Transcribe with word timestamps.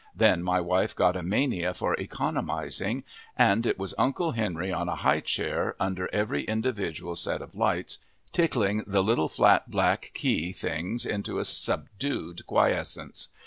Then 0.15 0.41
my 0.41 0.59
wife 0.59 0.95
got 0.95 1.15
a 1.15 1.21
mania 1.21 1.75
for 1.75 1.93
economizing, 1.99 3.03
and 3.37 3.67
it 3.67 3.77
was 3.77 3.93
Uncle 3.99 4.31
Henry 4.31 4.73
on 4.73 4.89
a 4.89 4.95
high 4.95 5.19
chair 5.19 5.75
under 5.79 6.09
every 6.11 6.41
individual 6.45 7.15
set 7.15 7.39
of 7.39 7.53
lights, 7.53 7.99
tickling 8.31 8.83
the 8.87 9.03
little 9.03 9.27
flat 9.29 9.69
black 9.69 10.09
key 10.15 10.53
things 10.53 11.05
into 11.05 11.37
a 11.37 11.45
subdued 11.45 12.47
quiescence. 12.47 13.27